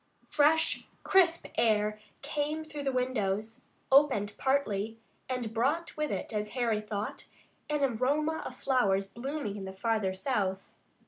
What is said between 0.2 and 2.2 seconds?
Fresh crisp air